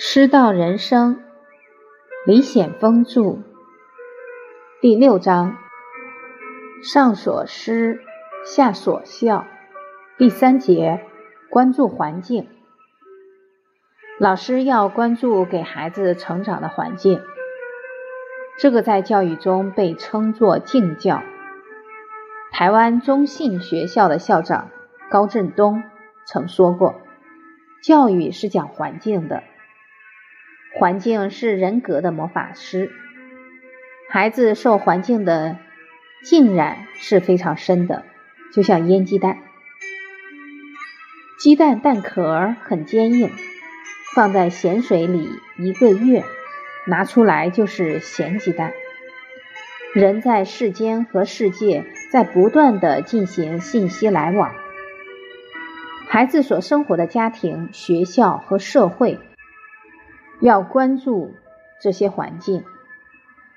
[0.00, 1.24] 师道人生，
[2.24, 3.38] 李显峰著，
[4.80, 5.56] 第六章，
[6.84, 7.98] 上所思，
[8.44, 9.44] 下所效，
[10.16, 11.04] 第三节，
[11.50, 12.46] 关注环境。
[14.20, 17.20] 老师要关注给孩子成长的环境，
[18.60, 21.24] 这个在教育中被称作敬教。
[22.52, 24.70] 台湾中信学校的校长
[25.10, 25.82] 高振东
[26.24, 26.94] 曾说过
[27.82, 29.42] ：“教育是讲环境的。”
[30.78, 32.92] 环境是人格的魔法师，
[34.08, 35.56] 孩子受环境的
[36.22, 38.04] 浸染是非常深的，
[38.54, 39.38] 就像腌鸡蛋，
[41.40, 43.28] 鸡蛋蛋壳很坚硬，
[44.14, 46.22] 放在咸水里一个月，
[46.86, 48.72] 拿出来就是咸鸡蛋。
[49.94, 54.54] 人在世间和世界在不断的进行信息来往，
[56.08, 59.18] 孩子所生活的家庭、学校和社会。
[60.40, 61.32] 要关注
[61.80, 62.64] 这些环境，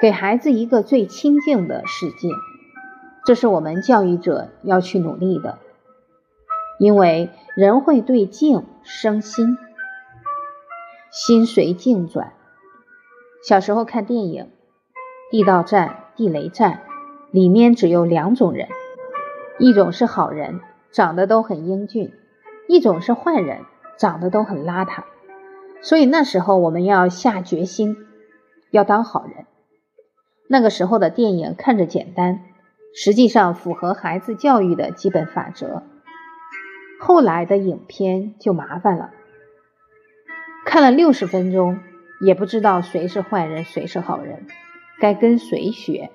[0.00, 2.28] 给孩子一个最清净的世界，
[3.24, 5.58] 这是我们教育者要去努力的。
[6.80, 9.56] 因为人会对静生心，
[11.12, 12.32] 心随境转。
[13.46, 14.44] 小时候看电影
[15.30, 16.72] 《地道战》《地雷战》，
[17.30, 18.66] 里面只有两种人，
[19.60, 22.10] 一种是好人，长得都很英俊；
[22.66, 23.60] 一种是坏人，
[23.96, 25.04] 长得都很邋遢。
[25.84, 27.96] 所以那时候我们要下决心，
[28.70, 29.44] 要当好人。
[30.48, 32.40] 那个时候的电影看着简单，
[32.94, 35.82] 实际上符合孩子教育的基本法则。
[36.98, 39.10] 后来的影片就麻烦了，
[40.64, 41.78] 看了六十分钟
[42.24, 44.46] 也不知道谁是坏人，谁是好人，
[45.00, 46.10] 该跟谁学。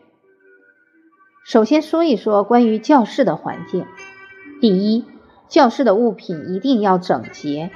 [1.46, 3.86] 首先说一说关于教室的环境。
[4.62, 5.06] 第一，
[5.48, 7.70] 教室的物品一定要整洁。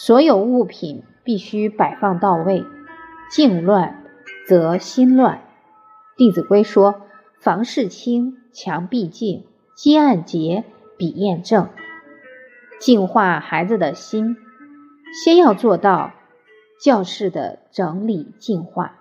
[0.00, 2.64] 所有物品必须摆放到位，
[3.32, 4.04] 静乱
[4.46, 5.38] 则心乱。
[6.16, 7.02] 《弟子规》说
[7.42, 9.44] ：“房事清，墙壁净，
[9.74, 10.62] 阶案洁，
[10.96, 11.68] 笔砚正。”
[12.78, 14.36] 净化孩子的心，
[15.24, 16.12] 先要做到
[16.80, 19.00] 教室的整理净化。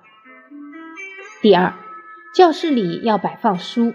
[1.43, 1.75] 第二，
[2.33, 3.93] 教室里要摆放书，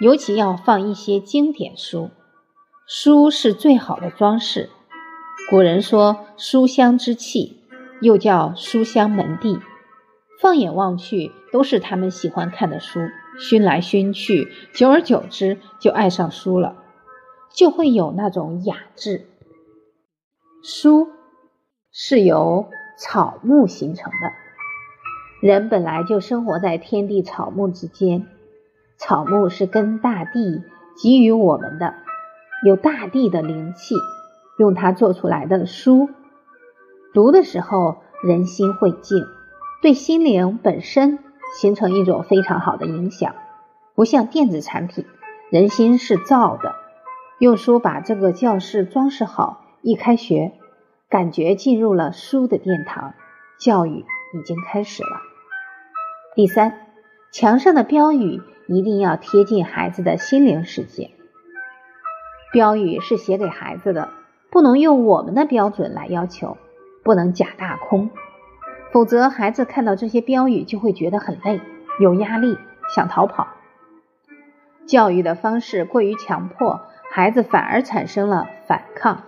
[0.00, 2.08] 尤其要放一些经典书，
[2.86, 4.70] 书是最好的装饰。
[5.50, 7.62] 古人说：“书香之气，
[8.00, 9.58] 又叫书香门第。”
[10.40, 13.00] 放眼望去，都是他们喜欢看的书。
[13.38, 16.76] 熏来熏去，久而久之就爱上书了，
[17.52, 19.26] 就会有那种雅致。
[20.62, 21.08] 书
[21.92, 28.26] 是由草木形成的，人本来就生活在天地草木之间，
[28.98, 30.62] 草木是跟大地
[31.02, 31.94] 给予我们的，
[32.64, 33.94] 有大地的灵气。
[34.58, 36.08] 用它做出来的书，
[37.12, 39.24] 读的时候人心会静，
[39.82, 41.18] 对心灵本身
[41.58, 43.34] 形成一种非常好的影响。
[43.94, 45.04] 不像电子产品，
[45.50, 46.74] 人心是造的。
[47.38, 50.52] 用书把这个教室装饰好，一开学，
[51.08, 53.14] 感觉进入了书的殿堂，
[53.58, 54.04] 教育
[54.34, 55.20] 已经开始了。
[56.36, 56.86] 第三，
[57.32, 61.10] 墙上的标语一定要贴近孩子的心灵世界。
[62.52, 64.10] 标语是写给孩子的。
[64.54, 66.56] 不能用我们的标准来要求，
[67.02, 68.10] 不能假大空，
[68.92, 71.60] 否则孩子看到这些标语就会觉得很累、
[71.98, 72.56] 有压力，
[72.94, 73.48] 想逃跑。
[74.86, 79.24] 教育的方式过于强迫，孩子反而产生了反抗，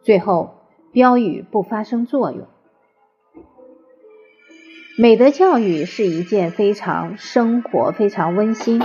[0.00, 0.54] 最后
[0.92, 2.46] 标语不发生作用。
[4.96, 8.80] 美德教育是一件非常生活、非常温馨、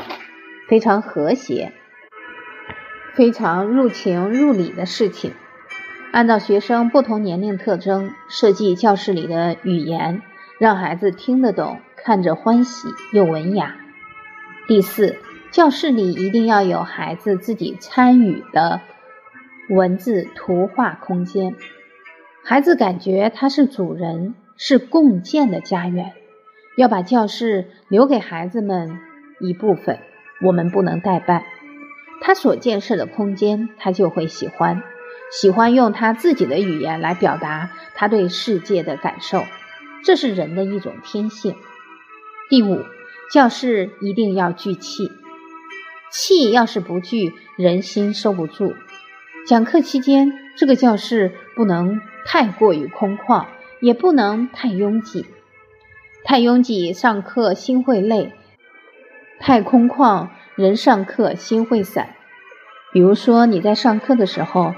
[0.67, 1.71] 非常和谐。
[3.15, 5.31] 非常入情入理的事情，
[6.11, 10.21] 按照学生不同年龄特征设计教室里的语言，
[10.59, 13.77] 让孩子听得懂，看着欢喜又文雅。
[14.67, 15.15] 第四，
[15.49, 18.81] 教室里一定要有孩子自己参与的
[19.69, 21.55] 文字图画空间，
[22.43, 26.11] 孩子感觉他是主人，是共建的家园。
[26.75, 28.99] 要把教室留给孩子们
[29.39, 29.99] 一部分，
[30.41, 31.43] 我们不能代办。
[32.21, 34.83] 他所建设的空间，他就会喜欢，
[35.31, 39.43] 喜欢用他自己的语言来表达他对世界的感受，
[40.03, 41.55] 这是人的一种天性。
[42.49, 42.83] 第五，
[43.31, 45.11] 教室一定要聚气，
[46.11, 48.73] 气要是不聚，人心收不住。
[49.47, 53.45] 讲课期间，这个教室不能太过于空旷，
[53.81, 55.25] 也不能太拥挤。
[56.23, 58.31] 太拥挤，上课心会累；
[59.39, 60.29] 太空旷。
[60.55, 62.15] 人上课心会散，
[62.93, 64.73] 比如说你在上课的时候，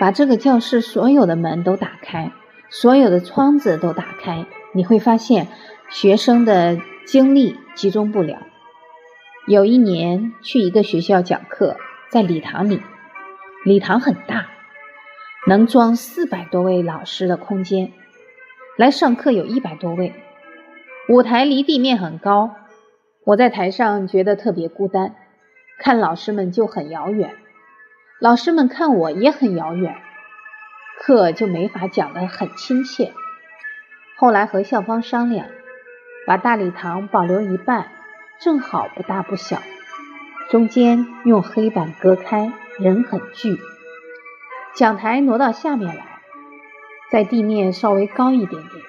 [0.00, 2.32] 把这个教室所有的门都打开，
[2.70, 5.48] 所有的窗子都打开，你会发现
[5.90, 8.38] 学生的精力集中不了。
[9.46, 11.76] 有一年去一个学校讲课，
[12.10, 12.80] 在礼堂里，
[13.66, 14.46] 礼堂很大，
[15.46, 17.92] 能装四百多位老师的空间，
[18.78, 20.14] 来上课有一百多位。
[21.10, 22.54] 舞台离地面很高，
[23.28, 25.14] 我在台上觉得特别孤单，
[25.78, 27.34] 看老师们就很遥远，
[28.20, 29.96] 老师们看我也很遥远，
[30.98, 33.12] 课就没法讲得很亲切。
[34.16, 35.46] 后来和校方商量，
[36.26, 37.90] 把大礼堂保留一半。
[38.40, 39.60] 正好不大不小，
[40.48, 43.58] 中间用黑板隔开，人很聚。
[44.74, 46.20] 讲台挪到下面来，
[47.10, 48.84] 在地面稍微高一点点。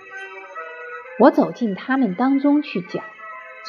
[1.19, 3.03] 我走进他们当中去讲，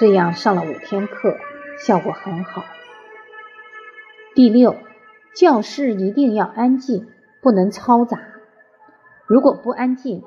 [0.00, 1.36] 这样上了五天课，
[1.78, 2.64] 效果很好。
[4.34, 4.76] 第六，
[5.36, 7.06] 教室一定要安静，
[7.42, 8.18] 不能嘈杂。
[9.26, 10.22] 如果不安静，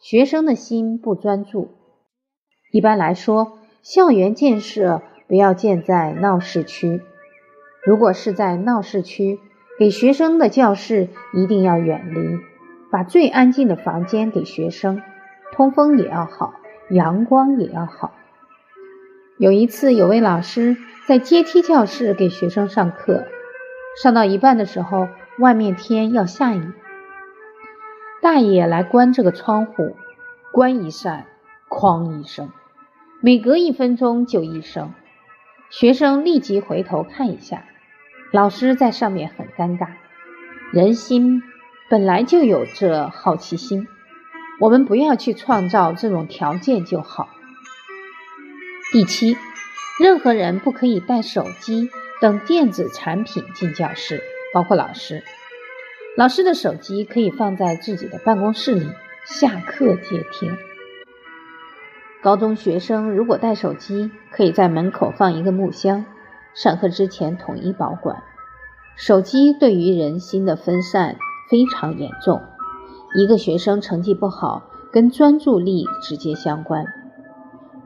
[0.00, 1.70] 学生的心不专注。
[2.70, 3.56] 一般来说。
[3.82, 7.00] 校园建设不要建在闹市区。
[7.82, 9.40] 如果是在闹市区，
[9.78, 12.38] 给学生的教室一定要远离，
[12.92, 15.00] 把最安静的房间给学生，
[15.52, 16.52] 通风也要好，
[16.90, 18.12] 阳光也要好。
[19.40, 20.76] 有一次，有位老师
[21.06, 23.24] 在阶梯教室给学生上课，
[24.02, 25.08] 上到一半的时候，
[25.38, 26.72] 外面天要下雨，
[28.20, 29.96] 大爷来关这个窗户，
[30.52, 31.24] 关一扇，
[31.70, 32.50] 哐一声。
[33.22, 34.92] 每隔一分钟就一声，
[35.70, 37.64] 学生立即回头看一下，
[38.32, 39.88] 老师在上面很尴尬。
[40.70, 41.42] 人心
[41.88, 43.88] 本来就有这好奇心，
[44.60, 47.30] 我们不要去创造这种条件就好。
[48.92, 49.36] 第七，
[50.00, 51.88] 任何人不可以带手机
[52.20, 54.20] 等电子产品进教室，
[54.52, 55.22] 包括老师。
[56.16, 58.88] 老师的手机可以放在自己的办公室里，
[59.24, 60.56] 下课接听。
[62.20, 66.04] 高中学生如果带手机，可以在门口放一个木箱，
[66.52, 68.24] 上课之前统一保管。
[68.96, 71.16] 手机对于人心的分散
[71.48, 72.42] 非常严重，
[73.14, 76.84] 一个学生成绩不好，跟专注力直接相关。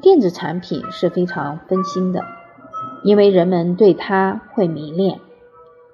[0.00, 2.24] 电子产品是非常分心的，
[3.02, 5.20] 因为人们对它会迷恋。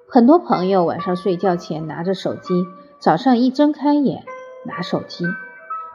[0.09, 2.65] 很多朋友晚上睡觉前拿着手机，
[2.99, 4.23] 早上一睁开眼
[4.65, 5.25] 拿手机，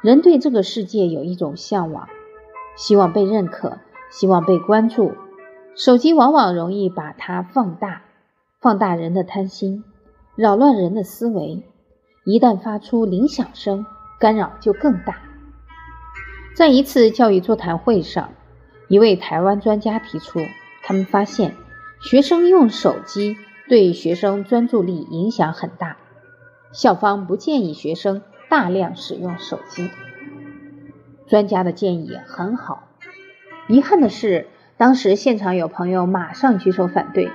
[0.02, 2.08] 人对这个世界有一种向往。
[2.76, 3.78] 希望被认可，
[4.10, 5.12] 希望被关注，
[5.74, 8.02] 手机往往容易把它放大，
[8.60, 9.84] 放大人的贪心，
[10.34, 11.62] 扰乱人的思维。
[12.24, 13.86] 一旦发出铃响声，
[14.18, 15.16] 干扰就更大。
[16.56, 18.32] 在一次教育座谈会上，
[18.88, 20.40] 一位台湾专家提出，
[20.82, 21.54] 他们发现
[22.00, 23.36] 学生用手机
[23.68, 25.98] 对学生专注力影响很大，
[26.72, 29.90] 校方不建议学生大量使用手机。
[31.26, 32.88] 专家的建议很好，
[33.68, 34.48] 遗憾的是，
[34.78, 37.30] 当时现场有朋友马上举手反对。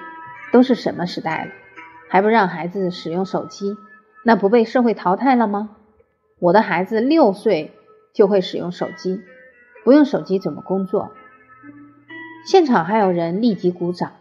[0.52, 1.52] 都是什么时代了，
[2.10, 3.78] 还不让孩子使用手机？
[4.26, 5.78] 那不被社会淘汰了吗？
[6.40, 7.72] 我的孩子六岁
[8.14, 9.22] 就会使用手机，
[9.84, 11.12] 不用手机怎么工作？
[12.46, 14.14] 现场还有人立即鼓掌。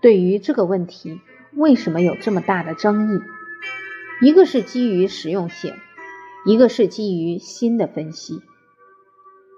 [0.00, 1.20] 对于这个问题，
[1.54, 3.20] 为什么有这么大的争议？
[4.20, 5.74] 一个是基于实用性，
[6.46, 8.42] 一个是基于新的分析。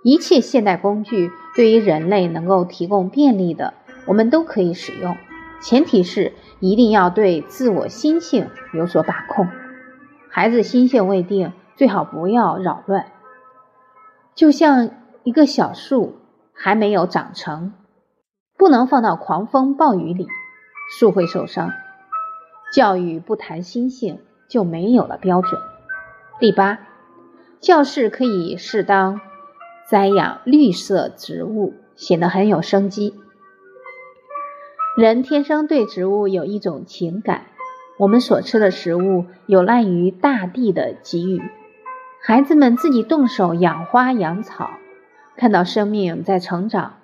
[0.02, 3.74] 一切现代工具对于人类能够提供便利的，
[4.06, 5.16] 我们都可以使用，
[5.62, 9.46] 前提是一定要对自我心性有所把控。
[10.30, 13.12] 孩子心性未定，最好不要扰乱。
[14.34, 14.90] 就像
[15.24, 16.16] 一个小树
[16.52, 17.72] 还没有长成，
[18.56, 20.26] 不能放到狂风暴雨里，
[20.98, 21.72] 树会受伤。
[22.72, 25.60] 教育不谈心性，就没有了标准。
[26.38, 26.78] 第八，
[27.60, 29.20] 教室可以适当。
[29.88, 33.12] 栽养绿色植物显得很有生机。
[34.96, 37.46] 人天生对植物有一种情感，
[37.98, 41.42] 我们所吃的食物有赖于大地的给予。
[42.22, 44.70] 孩子们自己动手养花养草，
[45.36, 46.96] 看到生命在成长。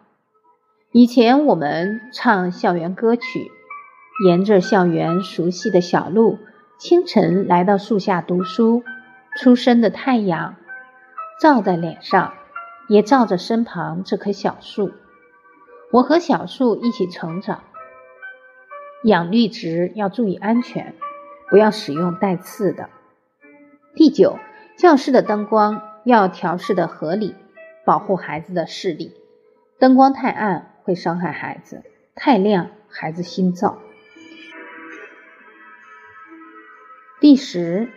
[0.93, 3.51] 以前我们唱校园歌曲，
[4.27, 6.39] 沿着校园熟悉的小路，
[6.79, 8.83] 清晨来到树下读书，
[9.39, 10.57] 初升的太阳
[11.41, 12.35] 照在脸上。
[12.89, 14.93] 也照着身旁这棵小树，
[15.91, 17.65] 我和小树一起成长。
[19.03, 20.95] 养绿植要注意安全，
[21.51, 22.89] 不要使用带刺的。
[23.97, 24.39] 第九，
[24.77, 27.35] 教室的灯光要调试的合理，
[27.87, 29.15] 保护孩子的视力。
[29.79, 31.83] 灯光太暗会伤害孩子，
[32.15, 33.79] 太亮孩子心燥。
[37.21, 37.89] 第十，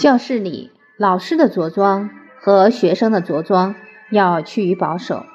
[0.00, 2.08] 教室里，老师的着装
[2.40, 3.74] 和学生的着装
[4.10, 5.26] 要趋于保守，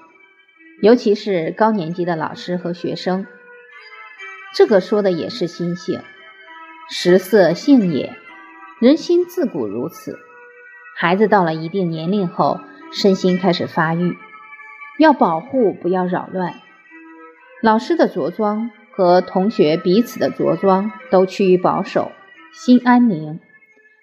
[0.81, 3.27] 尤其是高年级的老师和学生。
[4.55, 6.01] 这个说的也是心性，
[6.89, 8.15] 食色性也，
[8.81, 10.19] 人心自古如此。
[10.97, 12.59] 孩子到了一定年龄后，
[12.91, 14.17] 身心开始发育，
[14.99, 16.53] 要保护，不要扰乱。
[17.61, 22.11] 老师的着装和同学彼此的着装都趋于保守，
[22.53, 23.39] 心安宁，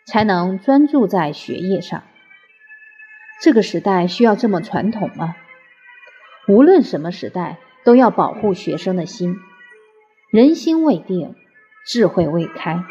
[0.07, 2.03] 才能专注在学业上。
[3.43, 5.35] 这个时代需要这么传统吗？
[6.49, 9.37] 无论什么时代，都要保护学生的心。
[10.31, 11.35] 人心未定，
[11.87, 12.83] 智慧未开，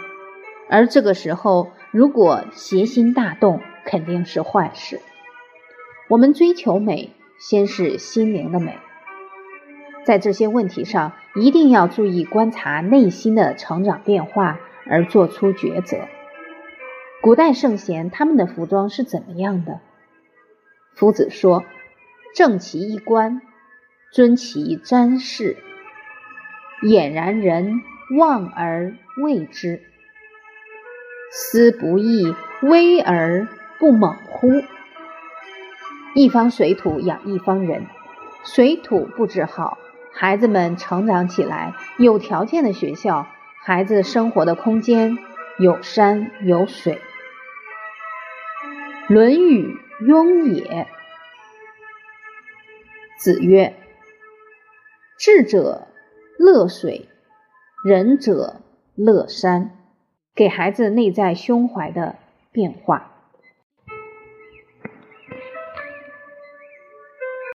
[0.71, 5.01] 而这个时候如果邪心大动，肯定是坏事。
[6.07, 8.77] 我们追求美，先是心灵的美，
[10.05, 15.97] 在这些问题上一定要注意观察内心的成长变化，而做出抉择。
[17.21, 19.81] 古代圣贤他们的服装是怎么样的？
[20.95, 21.65] 夫子说
[22.33, 23.41] ：“正其衣冠，
[24.13, 25.57] 尊其瞻视。”
[26.81, 27.81] 俨然人
[28.17, 29.83] 望而畏之，
[31.31, 33.47] 思不亦威而
[33.79, 34.63] 不猛乎？
[36.13, 37.87] 一方水土养一方人，
[38.43, 39.77] 水土布置好，
[40.13, 43.25] 孩子们成长起来，有条件的学校，
[43.63, 45.17] 孩子生活的空间
[45.57, 47.01] 有山有水。
[49.13, 50.63] 《论语·雍也》
[53.17, 53.75] 子曰
[55.17, 55.87] ：“智者。”
[56.39, 57.07] 乐水，
[57.85, 58.61] 仁者
[58.95, 59.77] 乐山，
[60.33, 62.15] 给孩子内在胸怀的
[62.51, 63.10] 变化。